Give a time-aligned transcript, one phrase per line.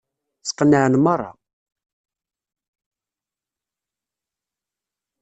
[0.49, 1.31] Sqenɛen meṛṛa.